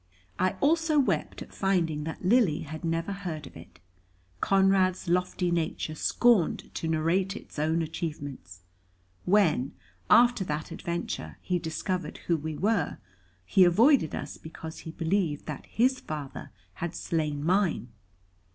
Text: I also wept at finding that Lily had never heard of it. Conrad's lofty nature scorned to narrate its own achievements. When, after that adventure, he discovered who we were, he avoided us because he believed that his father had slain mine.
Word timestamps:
I 0.39 0.53
also 0.61 0.97
wept 0.97 1.43
at 1.43 1.53
finding 1.53 2.05
that 2.05 2.25
Lily 2.25 2.61
had 2.61 2.83
never 2.83 3.11
heard 3.11 3.45
of 3.45 3.55
it. 3.55 3.79
Conrad's 4.39 5.07
lofty 5.07 5.51
nature 5.51 5.93
scorned 5.93 6.73
to 6.73 6.87
narrate 6.87 7.35
its 7.35 7.59
own 7.59 7.83
achievements. 7.83 8.63
When, 9.25 9.73
after 10.09 10.43
that 10.45 10.71
adventure, 10.71 11.37
he 11.43 11.59
discovered 11.59 12.17
who 12.25 12.35
we 12.35 12.57
were, 12.57 12.97
he 13.45 13.63
avoided 13.63 14.15
us 14.15 14.37
because 14.37 14.79
he 14.79 14.91
believed 14.91 15.45
that 15.45 15.67
his 15.67 15.99
father 15.99 16.49
had 16.81 16.95
slain 16.95 17.43
mine. 17.45 17.89